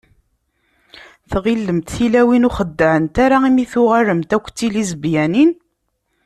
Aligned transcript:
Tɣilemt 1.29 1.91
tilawin 1.95 2.47
ur 2.47 2.53
xeddɛent 2.59 3.15
ara 3.25 3.37
imi 3.49 3.65
tuɣalemt 3.71 4.31
akk 4.37 4.45
d 4.49 4.53
tilisbyanin? 4.57 5.51